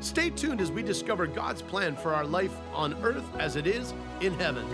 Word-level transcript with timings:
Stay 0.00 0.30
tuned 0.30 0.62
as 0.62 0.72
we 0.72 0.82
discover 0.82 1.26
God's 1.26 1.60
plan 1.60 1.94
for 1.94 2.14
our 2.14 2.24
life 2.24 2.56
on 2.72 2.94
earth 3.02 3.24
as 3.38 3.56
it 3.56 3.66
is 3.66 3.92
in 4.22 4.32
heaven. 4.34 4.66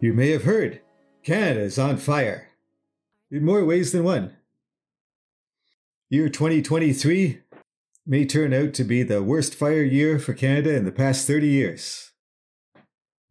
You 0.00 0.12
may 0.14 0.30
have 0.30 0.44
heard 0.44 0.80
Canada 1.24 1.60
is 1.60 1.76
on 1.76 1.96
fire 1.96 2.50
in 3.32 3.44
more 3.44 3.64
ways 3.64 3.90
than 3.90 4.04
one. 4.04 4.36
Year 6.08 6.28
2023 6.28 7.40
may 8.06 8.24
turn 8.24 8.54
out 8.54 8.74
to 8.74 8.84
be 8.84 9.02
the 9.02 9.24
worst 9.24 9.56
fire 9.56 9.82
year 9.82 10.20
for 10.20 10.34
Canada 10.34 10.74
in 10.76 10.84
the 10.84 10.92
past 10.92 11.26
30 11.26 11.48
years. 11.48 12.12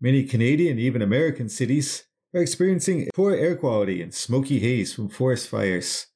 Many 0.02 0.26
Canadian, 0.26 0.78
even 0.78 1.02
American 1.02 1.48
cities 1.48 2.04
are 2.34 2.42
experiencing 2.42 3.10
poor 3.14 3.34
air 3.34 3.56
quality 3.56 4.02
and 4.02 4.14
smoky 4.14 4.60
haze 4.60 4.94
from 4.94 5.10
forest 5.10 5.48
fires, 5.48 6.08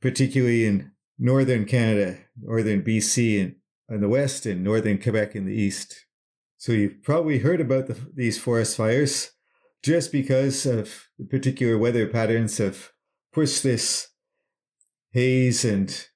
particularly 0.00 0.66
in 0.66 0.92
northern 1.18 1.64
Canada, 1.64 2.18
northern 2.40 2.82
BC 2.82 3.38
in, 3.38 3.56
in 3.88 4.00
the 4.00 4.08
west, 4.08 4.46
and 4.46 4.64
northern 4.64 5.00
Quebec 5.00 5.34
in 5.34 5.46
the 5.46 5.54
east. 5.54 6.06
So 6.58 6.72
you've 6.72 7.02
probably 7.02 7.38
heard 7.38 7.60
about 7.60 7.86
the, 7.86 7.96
these 8.14 8.38
forest 8.38 8.76
fires 8.76 9.30
just 9.82 10.12
because 10.12 10.66
of 10.66 11.08
the 11.18 11.24
particular 11.24 11.78
weather 11.78 12.06
patterns 12.06 12.58
have 12.58 12.92
pushed 13.32 13.62
this 13.62 14.08
haze 15.12 15.64
and 15.64 16.08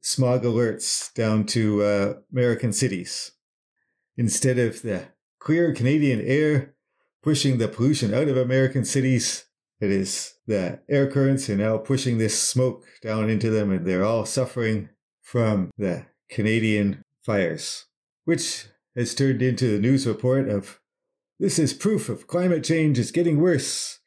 smog 0.00 0.42
alerts 0.44 1.12
down 1.14 1.44
to 1.46 1.82
uh, 1.82 2.14
American 2.32 2.72
cities. 2.72 3.32
Instead 4.16 4.58
of 4.58 4.82
the 4.82 5.08
clear 5.38 5.72
Canadian 5.74 6.20
air 6.20 6.74
pushing 7.22 7.58
the 7.58 7.68
pollution 7.68 8.14
out 8.14 8.28
of 8.28 8.36
American 8.36 8.84
cities, 8.84 9.44
it 9.80 9.90
is 9.90 10.34
the 10.46 10.80
air 10.88 11.10
currents 11.10 11.48
are 11.48 11.56
now 11.56 11.78
pushing 11.78 12.18
this 12.18 12.40
smoke 12.40 12.86
down 13.02 13.30
into 13.30 13.50
them, 13.50 13.70
and 13.70 13.86
they're 13.86 14.04
all 14.04 14.26
suffering 14.26 14.88
from 15.22 15.70
the 15.78 16.06
Canadian 16.28 17.04
fires, 17.20 17.86
which 18.24 18.66
has 18.96 19.14
turned 19.14 19.42
into 19.42 19.68
the 19.70 19.80
news 19.80 20.06
report 20.06 20.48
of 20.48 20.80
this 21.38 21.58
is 21.58 21.72
proof 21.72 22.08
of 22.08 22.26
climate 22.26 22.62
change 22.62 22.98
is 22.98 23.10
getting 23.10 23.40
worse. 23.40 24.00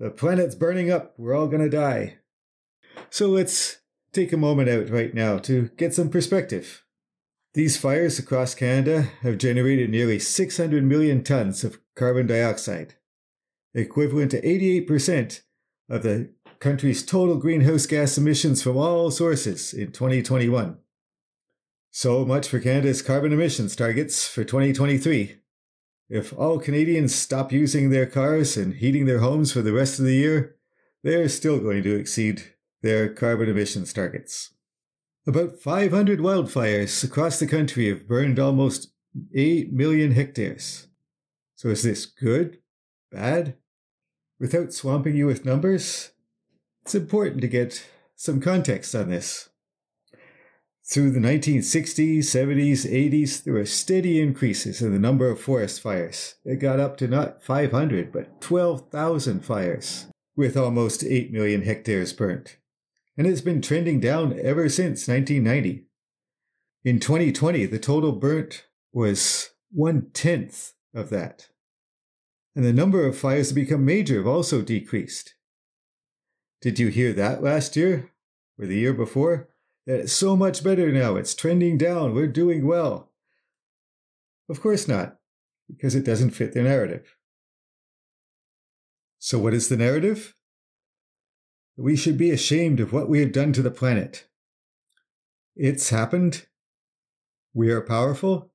The 0.00 0.10
planet's 0.10 0.56
burning 0.56 0.90
up. 0.90 1.14
We're 1.16 1.36
all 1.36 1.46
going 1.46 1.62
to 1.62 1.68
die. 1.68 2.16
So 3.10 3.28
let's 3.28 3.78
take 4.12 4.32
a 4.32 4.36
moment 4.36 4.68
out 4.68 4.90
right 4.90 5.14
now 5.14 5.38
to 5.38 5.70
get 5.76 5.94
some 5.94 6.08
perspective. 6.08 6.84
These 7.54 7.76
fires 7.76 8.18
across 8.18 8.54
Canada 8.54 9.02
have 9.22 9.38
generated 9.38 9.90
nearly 9.90 10.18
600 10.18 10.82
million 10.82 11.22
tons 11.22 11.62
of 11.62 11.78
carbon 11.96 12.26
dioxide, 12.26 12.94
equivalent 13.74 14.30
to 14.32 14.42
88% 14.42 15.42
of 15.88 16.02
the 16.02 16.30
country's 16.60 17.04
total 17.04 17.36
greenhouse 17.36 17.86
gas 17.86 18.18
emissions 18.18 18.62
from 18.62 18.76
all 18.76 19.10
sources 19.10 19.72
in 19.72 19.92
2021. 19.92 20.78
So 21.90 22.24
much 22.24 22.46
for 22.46 22.60
Canada's 22.60 23.02
carbon 23.02 23.32
emissions 23.32 23.74
targets 23.74 24.28
for 24.28 24.44
2023. 24.44 25.36
If 26.08 26.32
all 26.32 26.58
Canadians 26.58 27.14
stop 27.14 27.52
using 27.52 27.90
their 27.90 28.06
cars 28.06 28.56
and 28.56 28.74
heating 28.74 29.06
their 29.06 29.20
homes 29.20 29.52
for 29.52 29.62
the 29.62 29.72
rest 29.72 29.98
of 29.98 30.04
the 30.04 30.14
year, 30.14 30.56
they're 31.02 31.28
still 31.28 31.58
going 31.58 31.82
to 31.84 31.96
exceed 31.96 32.54
their 32.82 33.08
carbon 33.08 33.48
emissions 33.48 33.92
targets. 33.92 34.52
About 35.26 35.60
500 35.60 36.18
wildfires 36.18 37.04
across 37.04 37.38
the 37.38 37.46
country 37.46 37.88
have 37.88 38.08
burned 38.08 38.38
almost 38.38 38.92
8 39.34 39.72
million 39.72 40.12
hectares. 40.12 40.86
So 41.60 41.68
is 41.68 41.82
this 41.82 42.06
good? 42.06 42.56
Bad? 43.12 43.54
Without 44.38 44.72
swamping 44.72 45.14
you 45.14 45.26
with 45.26 45.44
numbers, 45.44 46.12
it's 46.80 46.94
important 46.94 47.42
to 47.42 47.48
get 47.48 47.86
some 48.16 48.40
context 48.40 48.94
on 48.94 49.10
this. 49.10 49.50
Through 50.90 51.10
the 51.10 51.20
1960s, 51.20 52.20
70s, 52.20 52.90
80s, 52.90 53.44
there 53.44 53.52
were 53.52 53.66
steady 53.66 54.22
increases 54.22 54.80
in 54.80 54.94
the 54.94 54.98
number 54.98 55.28
of 55.28 55.38
forest 55.38 55.82
fires. 55.82 56.36
It 56.46 56.60
got 56.60 56.80
up 56.80 56.96
to 56.96 57.06
not 57.06 57.42
500, 57.42 58.10
but 58.10 58.40
12,000 58.40 59.44
fires, 59.44 60.06
with 60.34 60.56
almost 60.56 61.04
8 61.04 61.30
million 61.30 61.60
hectares 61.60 62.14
burnt. 62.14 62.56
And 63.18 63.26
it's 63.26 63.42
been 63.42 63.60
trending 63.60 64.00
down 64.00 64.32
ever 64.40 64.70
since 64.70 65.06
1990. 65.06 65.84
In 66.86 67.00
2020, 67.00 67.66
the 67.66 67.78
total 67.78 68.12
burnt 68.12 68.64
was 68.94 69.50
one 69.70 70.06
tenth 70.14 70.72
of 70.94 71.10
that. 71.10 71.49
And 72.54 72.64
the 72.64 72.72
number 72.72 73.06
of 73.06 73.16
fires 73.16 73.48
that 73.48 73.54
become 73.54 73.84
major 73.84 74.16
have 74.16 74.26
also 74.26 74.62
decreased. 74.62 75.34
Did 76.60 76.78
you 76.78 76.88
hear 76.88 77.12
that 77.12 77.42
last 77.42 77.76
year? 77.76 78.10
Or 78.58 78.66
the 78.66 78.78
year 78.78 78.92
before? 78.92 79.50
that 79.90 79.98
it's 79.98 80.12
so 80.12 80.36
much 80.36 80.62
better 80.62 80.92
now. 80.92 81.16
It's 81.16 81.34
trending 81.34 81.76
down. 81.76 82.14
We're 82.14 82.28
doing 82.28 82.64
well. 82.64 83.10
Of 84.48 84.60
course 84.60 84.86
not, 84.86 85.16
because 85.68 85.96
it 85.96 86.04
doesn't 86.04 86.30
fit 86.30 86.52
the 86.52 86.62
narrative. 86.62 87.16
So, 89.18 89.38
what 89.38 89.52
is 89.52 89.68
the 89.68 89.76
narrative? 89.76 90.36
We 91.76 91.96
should 91.96 92.16
be 92.16 92.30
ashamed 92.30 92.78
of 92.78 92.92
what 92.92 93.08
we 93.08 93.20
have 93.20 93.32
done 93.32 93.52
to 93.54 93.62
the 93.62 93.70
planet. 93.70 94.28
It's 95.56 95.90
happened. 95.90 96.46
We 97.52 97.70
are 97.70 97.80
powerful. 97.80 98.52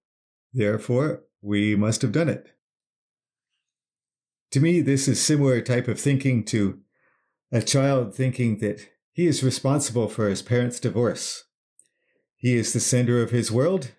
Therefore, 0.53 1.23
we 1.41 1.75
must 1.75 2.01
have 2.01 2.13
done 2.13 2.29
it. 2.29 2.54
To 4.55 4.61
me, 4.61 4.79
this 4.79 5.09
is 5.09 5.19
similar 5.19 5.59
type 5.59 5.89
of 5.89 5.99
thinking 5.99 6.45
to 6.45 6.79
a 7.51 7.61
child 7.61 8.15
thinking 8.15 8.59
that 8.59 8.87
he 9.11 9.27
is 9.27 9.43
responsible 9.43 10.07
for 10.07 10.29
his 10.29 10.41
parents' 10.41 10.79
divorce. 10.79 11.43
He 12.37 12.55
is 12.55 12.71
the 12.71 12.79
center 12.79 13.21
of 13.21 13.31
his 13.31 13.51
world. 13.51 13.91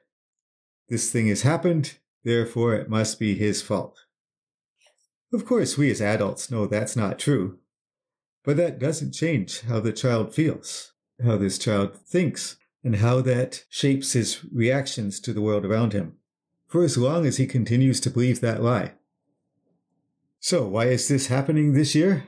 This 0.88 1.12
thing 1.12 1.26
has 1.26 1.42
happened, 1.42 1.98
therefore 2.24 2.74
it 2.74 2.88
must 2.88 3.18
be 3.18 3.34
his 3.34 3.60
fault. 3.60 4.06
Of 5.30 5.44
course, 5.44 5.76
we 5.76 5.90
as 5.90 6.00
adults 6.00 6.50
know 6.50 6.64
that's 6.66 6.96
not 6.96 7.18
true, 7.18 7.58
but 8.42 8.56
that 8.56 8.78
doesn't 8.78 9.12
change 9.12 9.60
how 9.60 9.80
the 9.80 9.92
child 9.92 10.34
feels, 10.34 10.94
how 11.22 11.36
this 11.36 11.58
child 11.58 11.98
thinks, 11.98 12.56
and 12.82 12.96
how 12.96 13.20
that 13.20 13.66
shapes 13.68 14.14
his 14.14 14.42
reactions 14.50 15.20
to 15.20 15.34
the 15.34 15.42
world 15.42 15.66
around 15.66 15.92
him, 15.92 16.14
for 16.66 16.82
as 16.82 16.96
long 16.96 17.26
as 17.26 17.36
he 17.36 17.46
continues 17.46 18.00
to 18.00 18.08
believe 18.08 18.40
that 18.40 18.62
lie. 18.62 18.94
So, 20.40 20.66
why 20.68 20.86
is 20.86 21.08
this 21.08 21.26
happening 21.26 21.72
this 21.72 21.94
year? 21.94 22.24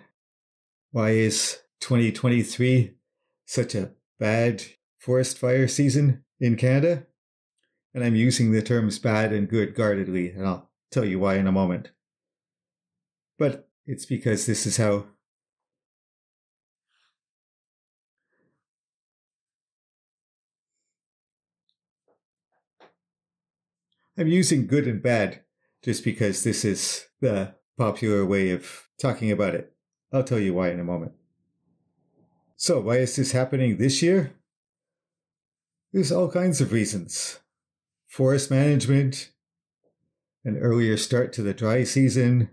Why 0.91 1.11
is 1.11 1.59
2023 1.81 2.95
such 3.47 3.75
a 3.75 3.93
bad 4.19 4.63
forest 4.99 5.39
fire 5.39 5.69
season 5.69 6.25
in 6.41 6.57
Canada. 6.57 7.07
And 7.95 8.05
I'm 8.05 8.15
using 8.15 8.53
the 8.53 8.63
terms 8.63 8.99
bad 8.99 9.33
and 9.33 9.49
good 9.49 9.75
guardedly, 9.75 10.31
and 10.31 10.47
I'll 10.47 10.71
tell 10.91 11.05
you 11.05 11.19
why 11.19 11.37
in 11.37 11.47
a 11.47 11.53
moment. 11.53 11.91
But 13.39 13.69
it's 13.87 14.05
because 14.05 14.47
this 14.47 14.67
is 14.67 14.77
how 14.77 15.07
I'm 24.17 24.27
using 24.27 24.67
good 24.67 24.87
and 24.87 25.03
bad 25.03 25.43
just 25.83 26.05
because 26.05 26.43
this 26.43 26.65
is 26.65 27.07
the 27.21 27.55
popular 27.79 28.27
way 28.27 28.51
of 28.51 28.89
talking 29.01 29.31
about 29.31 29.55
it. 29.55 29.73
I'll 30.13 30.25
tell 30.25 30.41
you 30.41 30.55
why 30.55 30.71
in 30.71 30.81
a 30.81 30.85
moment. 30.85 31.13
So, 32.57 32.81
why 32.81 32.97
is 32.97 33.15
this 33.17 33.33
happening 33.33 33.77
this 33.77 34.03
year? 34.03 34.35
There's 35.93 36.13
all 36.13 36.29
kinds 36.29 36.61
of 36.61 36.73
reasons. 36.73 37.39
Forest 38.09 38.51
management, 38.51 39.31
an 40.45 40.59
earlier 40.59 40.97
start 40.97 41.33
to 41.35 41.43
the 41.43 41.55
dry 41.55 41.85
season, 41.85 42.51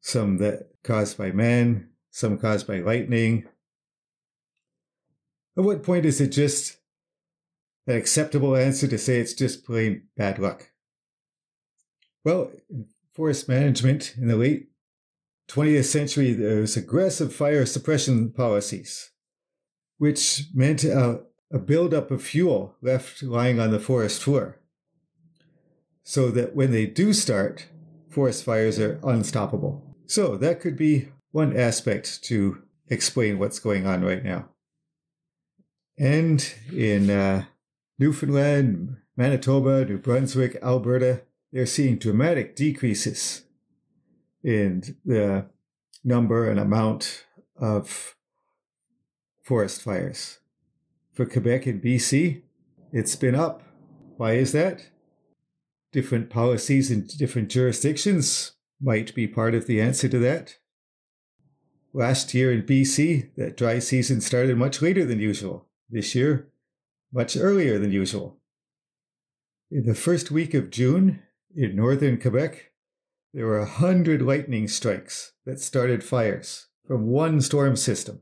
some 0.00 0.38
that 0.38 0.68
caused 0.84 1.16
by 1.16 1.32
man, 1.32 1.88
some 2.10 2.36
caused 2.38 2.66
by 2.66 2.80
lightning. 2.80 3.44
At 5.56 5.64
what 5.64 5.82
point 5.82 6.04
is 6.04 6.20
it 6.20 6.28
just 6.28 6.76
an 7.86 7.96
acceptable 7.96 8.54
answer 8.54 8.86
to 8.86 8.98
say 8.98 9.18
it's 9.18 9.34
just 9.34 9.64
plain 9.64 10.02
bad 10.16 10.38
luck? 10.38 10.70
Well, 12.26 12.50
forest 13.14 13.48
management 13.48 14.16
in 14.16 14.26
the 14.26 14.34
late 14.34 14.70
20th 15.48 15.84
century, 15.84 16.32
there 16.32 16.60
was 16.60 16.76
aggressive 16.76 17.32
fire 17.32 17.64
suppression 17.64 18.32
policies, 18.32 19.12
which 19.98 20.46
meant 20.52 20.82
a, 20.82 21.20
a 21.52 21.60
buildup 21.60 22.10
of 22.10 22.20
fuel 22.20 22.74
left 22.82 23.22
lying 23.22 23.60
on 23.60 23.70
the 23.70 23.78
forest 23.78 24.20
floor. 24.20 24.58
So 26.02 26.32
that 26.32 26.56
when 26.56 26.72
they 26.72 26.84
do 26.84 27.12
start, 27.12 27.68
forest 28.10 28.42
fires 28.42 28.80
are 28.80 28.98
unstoppable. 29.04 29.96
So 30.06 30.36
that 30.36 30.58
could 30.58 30.76
be 30.76 31.10
one 31.30 31.56
aspect 31.56 32.24
to 32.24 32.60
explain 32.88 33.38
what's 33.38 33.60
going 33.60 33.86
on 33.86 34.02
right 34.02 34.24
now. 34.24 34.48
And 35.96 36.44
in 36.72 37.08
uh, 37.08 37.44
Newfoundland, 38.00 38.96
Manitoba, 39.16 39.84
New 39.84 39.98
Brunswick, 39.98 40.58
Alberta, 40.60 41.22
they're 41.56 41.64
seeing 41.64 41.96
dramatic 41.96 42.54
decreases 42.54 43.44
in 44.44 44.82
the 45.06 45.46
number 46.04 46.50
and 46.50 46.60
amount 46.60 47.24
of 47.58 48.14
forest 49.42 49.80
fires. 49.80 50.38
For 51.14 51.24
Quebec 51.24 51.64
and 51.64 51.82
BC, 51.82 52.42
it's 52.92 53.16
been 53.16 53.34
up. 53.34 53.62
Why 54.18 54.32
is 54.32 54.52
that? 54.52 54.90
Different 55.92 56.28
policies 56.28 56.90
in 56.90 57.06
different 57.16 57.48
jurisdictions 57.48 58.52
might 58.78 59.14
be 59.14 59.26
part 59.26 59.54
of 59.54 59.66
the 59.66 59.80
answer 59.80 60.10
to 60.10 60.18
that. 60.18 60.58
Last 61.94 62.34
year 62.34 62.52
in 62.52 62.64
BC, 62.64 63.30
that 63.36 63.56
dry 63.56 63.78
season 63.78 64.20
started 64.20 64.58
much 64.58 64.82
later 64.82 65.06
than 65.06 65.20
usual. 65.20 65.68
This 65.88 66.14
year, 66.14 66.48
much 67.10 67.34
earlier 67.34 67.78
than 67.78 67.92
usual. 67.92 68.36
In 69.70 69.86
the 69.86 69.94
first 69.94 70.30
week 70.30 70.52
of 70.52 70.68
June, 70.68 71.22
in 71.56 71.74
northern 71.74 72.20
Quebec, 72.20 72.70
there 73.32 73.46
were 73.46 73.58
a 73.58 73.66
hundred 73.66 74.22
lightning 74.22 74.68
strikes 74.68 75.32
that 75.46 75.58
started 75.58 76.04
fires 76.04 76.66
from 76.86 77.06
one 77.06 77.40
storm 77.40 77.76
system. 77.76 78.20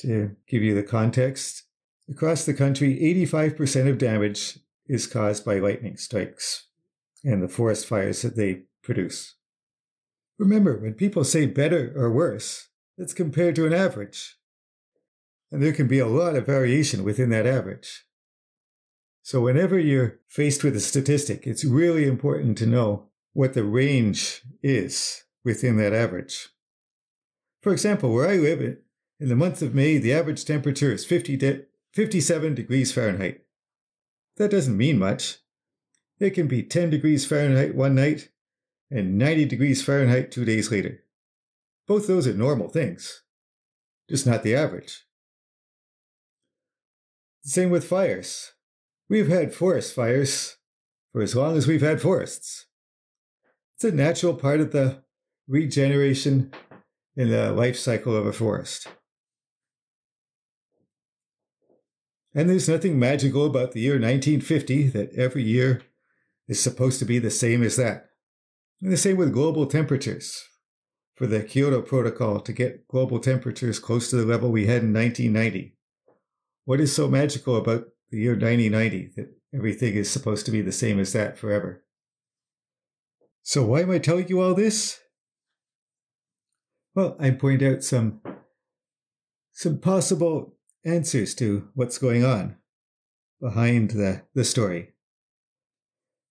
To 0.00 0.36
give 0.46 0.62
you 0.62 0.74
the 0.74 0.82
context, 0.82 1.64
across 2.08 2.44
the 2.44 2.54
country, 2.54 2.98
85% 2.98 3.88
of 3.88 3.98
damage 3.98 4.58
is 4.86 5.06
caused 5.06 5.44
by 5.44 5.58
lightning 5.58 5.96
strikes 5.96 6.66
and 7.24 7.42
the 7.42 7.48
forest 7.48 7.86
fires 7.86 8.22
that 8.22 8.36
they 8.36 8.62
produce. 8.82 9.36
Remember, 10.38 10.78
when 10.78 10.94
people 10.94 11.24
say 11.24 11.46
better 11.46 11.92
or 11.96 12.10
worse, 12.10 12.68
that's 12.96 13.12
compared 13.12 13.54
to 13.56 13.66
an 13.66 13.74
average. 13.74 14.36
And 15.52 15.62
there 15.62 15.72
can 15.72 15.86
be 15.86 15.98
a 15.98 16.06
lot 16.06 16.36
of 16.36 16.46
variation 16.46 17.04
within 17.04 17.30
that 17.30 17.46
average. 17.46 18.04
So, 19.22 19.42
whenever 19.42 19.78
you're 19.78 20.18
faced 20.28 20.64
with 20.64 20.74
a 20.76 20.80
statistic, 20.80 21.46
it's 21.46 21.64
really 21.64 22.06
important 22.06 22.56
to 22.58 22.66
know 22.66 23.06
what 23.32 23.54
the 23.54 23.64
range 23.64 24.42
is 24.62 25.24
within 25.44 25.76
that 25.76 25.92
average. 25.92 26.48
For 27.62 27.72
example, 27.72 28.12
where 28.12 28.28
I 28.28 28.36
live, 28.36 28.60
in 28.60 29.28
the 29.28 29.36
month 29.36 29.60
of 29.60 29.74
May, 29.74 29.98
the 29.98 30.14
average 30.14 30.44
temperature 30.44 30.92
is 30.92 31.04
50 31.04 31.36
de- 31.36 31.62
57 31.92 32.54
degrees 32.54 32.92
Fahrenheit. 32.92 33.42
That 34.36 34.50
doesn't 34.50 34.76
mean 34.76 34.98
much. 34.98 35.38
It 36.18 36.30
can 36.30 36.48
be 36.48 36.62
10 36.62 36.90
degrees 36.90 37.26
Fahrenheit 37.26 37.74
one 37.74 37.94
night 37.94 38.30
and 38.90 39.18
90 39.18 39.44
degrees 39.44 39.82
Fahrenheit 39.82 40.30
two 40.30 40.44
days 40.44 40.70
later. 40.70 41.04
Both 41.86 42.06
those 42.06 42.26
are 42.26 42.32
normal 42.32 42.68
things, 42.68 43.22
just 44.08 44.26
not 44.26 44.42
the 44.42 44.54
average. 44.54 45.04
Same 47.42 47.70
with 47.70 47.84
fires. 47.84 48.52
We've 49.10 49.28
had 49.28 49.52
forest 49.52 49.92
fires 49.92 50.56
for 51.12 51.20
as 51.20 51.34
long 51.34 51.56
as 51.56 51.66
we've 51.66 51.82
had 51.82 52.00
forests. 52.00 52.66
It's 53.74 53.82
a 53.82 53.90
natural 53.90 54.34
part 54.34 54.60
of 54.60 54.70
the 54.70 55.02
regeneration 55.48 56.52
in 57.16 57.28
the 57.28 57.50
life 57.50 57.76
cycle 57.76 58.14
of 58.14 58.24
a 58.24 58.32
forest. 58.32 58.86
And 62.32 62.48
there's 62.48 62.68
nothing 62.68 63.00
magical 63.00 63.46
about 63.46 63.72
the 63.72 63.80
year 63.80 63.94
1950 63.94 64.90
that 64.90 65.12
every 65.16 65.42
year 65.42 65.82
is 66.46 66.62
supposed 66.62 67.00
to 67.00 67.04
be 67.04 67.18
the 67.18 67.32
same 67.32 67.64
as 67.64 67.74
that. 67.74 68.10
And 68.80 68.92
the 68.92 68.96
same 68.96 69.16
with 69.16 69.32
global 69.32 69.66
temperatures. 69.66 70.40
For 71.16 71.26
the 71.26 71.42
Kyoto 71.42 71.82
Protocol 71.82 72.38
to 72.42 72.52
get 72.52 72.86
global 72.86 73.18
temperatures 73.18 73.80
close 73.80 74.08
to 74.10 74.16
the 74.16 74.24
level 74.24 74.52
we 74.52 74.66
had 74.66 74.84
in 74.84 74.94
1990. 74.94 75.74
What 76.64 76.80
is 76.80 76.94
so 76.94 77.08
magical 77.08 77.56
about 77.56 77.88
the 78.10 78.18
year 78.18 78.32
1990 78.32 79.12
that 79.16 79.34
everything 79.54 79.94
is 79.94 80.10
supposed 80.10 80.46
to 80.46 80.52
be 80.52 80.60
the 80.60 80.72
same 80.72 80.98
as 80.98 81.12
that 81.12 81.38
forever. 81.38 81.84
So, 83.42 83.64
why 83.64 83.80
am 83.80 83.90
I 83.90 83.98
telling 83.98 84.28
you 84.28 84.40
all 84.40 84.54
this? 84.54 85.00
Well, 86.94 87.16
I 87.18 87.30
point 87.30 87.62
out 87.62 87.82
some 87.82 88.20
some 89.52 89.78
possible 89.78 90.56
answers 90.84 91.34
to 91.34 91.68
what's 91.74 91.98
going 91.98 92.24
on 92.24 92.56
behind 93.40 93.90
the, 93.90 94.22
the 94.34 94.44
story. 94.44 94.94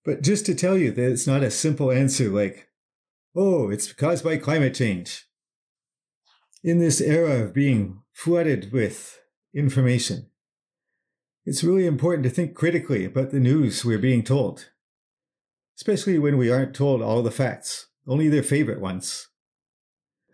But 0.05 0.23
just 0.23 0.45
to 0.45 0.55
tell 0.55 0.77
you 0.77 0.91
that 0.91 1.11
it's 1.11 1.27
not 1.27 1.43
a 1.43 1.51
simple 1.51 1.91
answer 1.91 2.29
like, 2.29 2.69
oh, 3.35 3.69
it's 3.69 3.93
caused 3.93 4.23
by 4.23 4.37
climate 4.37 4.73
change. 4.73 5.25
In 6.63 6.79
this 6.79 6.99
era 7.01 7.43
of 7.43 7.53
being 7.53 8.01
flooded 8.13 8.71
with 8.71 9.19
information, 9.53 10.29
it's 11.49 11.63
really 11.63 11.87
important 11.87 12.23
to 12.23 12.29
think 12.29 12.53
critically 12.53 13.05
about 13.05 13.31
the 13.31 13.39
news 13.39 13.83
we're 13.83 13.97
being 13.97 14.21
told, 14.23 14.69
especially 15.75 16.19
when 16.19 16.37
we 16.37 16.51
aren't 16.51 16.75
told 16.75 17.01
all 17.01 17.23
the 17.23 17.31
facts, 17.31 17.87
only 18.05 18.29
their 18.29 18.43
favorite 18.43 18.79
ones. 18.79 19.29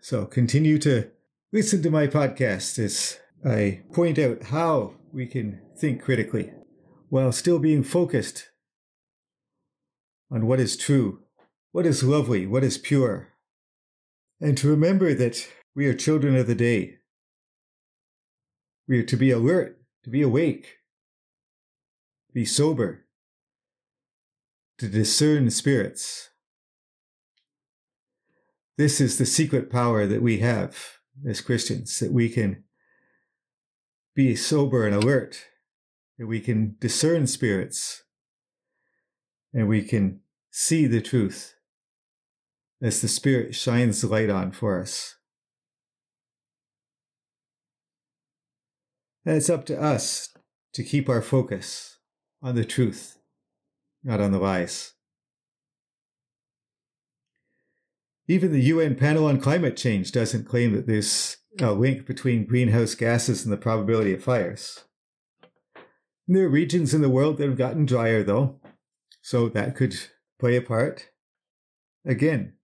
So 0.02 0.26
continue 0.26 0.76
to 0.80 1.10
listen 1.54 1.82
to 1.82 1.90
my 1.90 2.06
podcast 2.06 2.78
as 2.78 3.18
I 3.42 3.80
point 3.94 4.18
out 4.18 4.42
how 4.42 4.96
we 5.10 5.24
can 5.24 5.62
think 5.78 6.02
critically 6.02 6.52
while 7.08 7.32
still 7.32 7.58
being 7.58 7.82
focused 7.82 8.50
on 10.30 10.46
what 10.46 10.60
is 10.60 10.76
true, 10.76 11.20
what 11.72 11.86
is 11.86 12.04
lovely, 12.04 12.46
what 12.46 12.62
is 12.62 12.76
pure, 12.76 13.32
and 14.38 14.58
to 14.58 14.68
remember 14.68 15.14
that 15.14 15.48
we 15.74 15.86
are 15.86 15.94
children 15.94 16.36
of 16.36 16.46
the 16.46 16.54
day. 16.54 16.98
We 18.86 18.98
are 18.98 19.04
to 19.04 19.16
be 19.16 19.30
alert, 19.30 19.80
to 20.04 20.10
be 20.10 20.20
awake, 20.20 20.75
be 22.36 22.44
sober, 22.44 23.06
to 24.76 24.88
discern 24.88 25.50
spirits. 25.50 26.28
This 28.76 29.00
is 29.00 29.16
the 29.16 29.24
secret 29.24 29.70
power 29.70 30.06
that 30.06 30.20
we 30.20 30.40
have 30.40 30.98
as 31.26 31.40
Christians, 31.40 31.98
that 31.98 32.12
we 32.12 32.28
can 32.28 32.64
be 34.14 34.36
sober 34.36 34.86
and 34.86 34.94
alert, 34.94 35.46
that 36.18 36.26
we 36.26 36.40
can 36.40 36.76
discern 36.78 37.26
spirits, 37.26 38.02
and 39.54 39.66
we 39.66 39.82
can 39.82 40.20
see 40.50 40.86
the 40.86 41.00
truth 41.00 41.54
as 42.82 43.00
the 43.00 43.08
Spirit 43.08 43.54
shines 43.54 44.02
the 44.02 44.08
light 44.08 44.28
on 44.28 44.52
for 44.52 44.78
us. 44.78 45.16
And 49.24 49.38
it's 49.38 49.48
up 49.48 49.64
to 49.64 49.80
us 49.80 50.34
to 50.74 50.84
keep 50.84 51.08
our 51.08 51.22
focus 51.22 51.95
on 52.42 52.54
the 52.54 52.64
truth, 52.64 53.18
not 54.04 54.20
on 54.20 54.32
the 54.32 54.38
lies. 54.38 54.94
Even 58.28 58.52
the 58.52 58.62
UN 58.62 58.96
panel 58.96 59.26
on 59.26 59.40
climate 59.40 59.76
change 59.76 60.10
doesn't 60.10 60.48
claim 60.48 60.72
that 60.74 60.86
there's 60.86 61.36
a 61.60 61.72
link 61.72 62.06
between 62.06 62.46
greenhouse 62.46 62.94
gases 62.94 63.44
and 63.44 63.52
the 63.52 63.56
probability 63.56 64.12
of 64.12 64.22
fires. 64.22 64.84
There 66.26 66.44
are 66.44 66.48
regions 66.48 66.92
in 66.92 67.02
the 67.02 67.08
world 67.08 67.36
that 67.38 67.48
have 67.48 67.56
gotten 67.56 67.86
drier, 67.86 68.24
though, 68.24 68.60
so 69.22 69.48
that 69.48 69.76
could 69.76 69.96
play 70.40 70.56
a 70.56 70.62
part. 70.62 71.10
Again, 72.04 72.54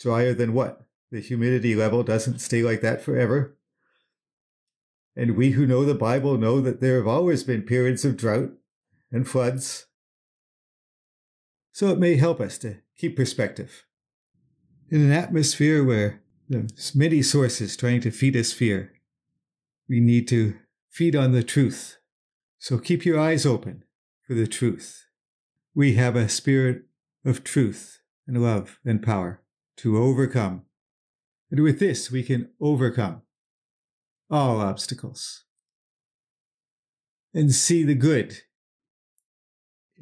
drier 0.00 0.34
than 0.34 0.54
what? 0.54 0.86
The 1.12 1.20
humidity 1.20 1.76
level 1.76 2.02
doesn't 2.02 2.40
stay 2.40 2.62
like 2.62 2.80
that 2.80 3.00
forever. 3.00 3.56
And 5.14 5.36
we 5.36 5.50
who 5.50 5.66
know 5.66 5.84
the 5.84 5.94
Bible 5.94 6.36
know 6.36 6.60
that 6.60 6.80
there 6.80 6.96
have 6.96 7.06
always 7.06 7.44
been 7.44 7.62
periods 7.62 8.04
of 8.04 8.16
drought 8.16 8.52
and 9.12 9.28
floods. 9.28 9.86
So 11.72 11.88
it 11.88 11.98
may 11.98 12.16
help 12.16 12.40
us 12.40 12.58
to 12.58 12.78
keep 12.96 13.16
perspective. 13.16 13.84
In 14.90 15.00
an 15.00 15.12
atmosphere 15.12 15.84
where 15.84 16.22
there's 16.48 16.94
many 16.94 17.22
sources 17.22 17.76
trying 17.76 18.00
to 18.02 18.10
feed 18.10 18.36
us 18.36 18.52
fear, 18.52 18.92
we 19.88 20.00
need 20.00 20.28
to 20.28 20.54
feed 20.90 21.14
on 21.14 21.32
the 21.32 21.42
truth. 21.42 21.98
So 22.58 22.78
keep 22.78 23.04
your 23.04 23.18
eyes 23.18 23.46
open 23.46 23.84
for 24.26 24.34
the 24.34 24.46
truth. 24.46 25.06
We 25.74 25.94
have 25.94 26.16
a 26.16 26.28
spirit 26.28 26.82
of 27.24 27.44
truth 27.44 28.00
and 28.26 28.42
love 28.42 28.78
and 28.84 29.02
power 29.02 29.42
to 29.78 29.98
overcome. 29.98 30.62
And 31.50 31.60
with 31.60 31.80
this, 31.80 32.10
we 32.10 32.22
can 32.22 32.50
overcome 32.60 33.22
all 34.30 34.60
obstacles 34.60 35.44
and 37.34 37.52
see 37.52 37.82
the 37.82 37.94
good 37.94 38.42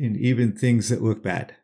in 0.01 0.17
even 0.17 0.51
things 0.51 0.89
that 0.89 1.03
look 1.03 1.23
bad. 1.23 1.55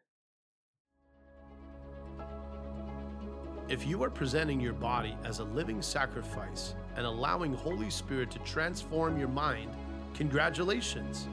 If 3.69 3.87
you 3.87 4.05
are 4.05 4.11
presenting 4.11 4.61
your 4.61 4.75
body 4.75 5.16
as 5.25 5.38
a 5.38 5.45
living 5.45 5.81
sacrifice 5.81 6.75
and 6.97 7.07
allowing 7.07 7.55
Holy 7.55 7.88
Spirit 7.90 8.31
to 8.33 8.38
transform 8.40 9.19
your 9.19 9.28
mind, 9.28 9.71
congratulations. 10.14 11.26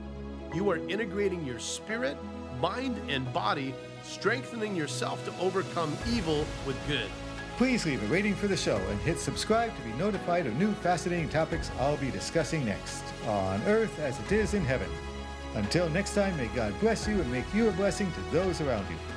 You 0.56 0.72
are 0.72 0.78
integrating 0.78 1.46
your 1.46 1.60
spirit, 1.60 2.18
mind, 2.60 2.98
and 3.10 3.32
body, 3.34 3.76
strengthening 4.02 4.76
yourself 4.76 5.24
to 5.26 5.40
overcome 5.40 5.96
evil 6.10 6.46
with 6.66 6.78
good. 6.88 7.10
Please 7.58 7.86
leave 7.86 8.02
a 8.02 8.08
rating 8.08 8.34
for 8.34 8.48
the 8.48 8.58
show 8.58 8.78
and 8.78 9.00
hit 9.02 9.20
subscribe 9.20 9.76
to 9.76 9.82
be 9.84 9.94
notified 9.98 10.48
of 10.48 10.56
new 10.56 10.72
fascinating 10.76 11.30
topics 11.30 11.70
I'll 11.80 11.98
be 11.98 12.10
discussing 12.12 12.66
next 12.66 13.04
on 13.28 13.62
earth 13.64 14.00
as 14.00 14.20
it 14.22 14.32
is 14.32 14.54
in 14.54 14.64
heaven. 14.64 14.90
Until 15.56 15.90
next 15.90 16.16
time, 16.16 16.36
may 16.38 16.48
God 16.48 16.74
bless 16.80 17.08
you 17.08 17.22
and 17.22 17.32
make 17.32 17.52
you 17.54 17.70
a 17.70 17.72
blessing 17.72 18.12
to 18.12 18.22
those 18.32 18.62
around 18.62 18.86
you. 18.90 19.13